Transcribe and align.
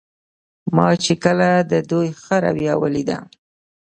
ما 0.75 0.87
چې 1.03 1.13
کله 1.23 1.49
د 1.71 1.73
دوی 1.89 2.07
ښه 2.21 2.35
رویه 2.45 2.73
ولیدله. 2.81 3.19